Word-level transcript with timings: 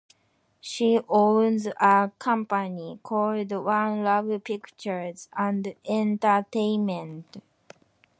She 0.61 0.99
owns 1.07 1.67
a 1.79 2.11
company 2.17 2.99
called 3.03 3.51
One 3.51 4.03
Love 4.03 4.43
Pictures 4.43 5.29
and 5.37 5.75
Entertainment. 5.87 7.43